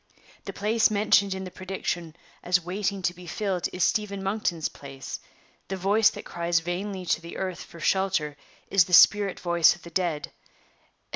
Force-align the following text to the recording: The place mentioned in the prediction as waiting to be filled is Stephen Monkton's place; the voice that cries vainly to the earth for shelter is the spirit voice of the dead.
The 0.45 0.51
place 0.53 0.89
mentioned 0.89 1.35
in 1.35 1.43
the 1.43 1.51
prediction 1.51 2.15
as 2.41 2.59
waiting 2.65 3.03
to 3.03 3.13
be 3.13 3.27
filled 3.27 3.67
is 3.71 3.83
Stephen 3.83 4.23
Monkton's 4.23 4.67
place; 4.67 5.19
the 5.67 5.77
voice 5.77 6.09
that 6.09 6.25
cries 6.25 6.59
vainly 6.59 7.05
to 7.05 7.21
the 7.21 7.37
earth 7.37 7.61
for 7.61 7.79
shelter 7.79 8.35
is 8.71 8.85
the 8.85 8.93
spirit 8.93 9.39
voice 9.39 9.75
of 9.75 9.83
the 9.83 9.91
dead. 9.91 10.31